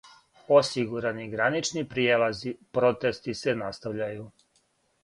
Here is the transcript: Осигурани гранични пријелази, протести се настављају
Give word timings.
Осигурани 0.59 1.27
гранични 1.33 1.83
пријелази, 1.91 2.55
протести 2.79 3.39
се 3.45 3.57
настављају 3.63 4.29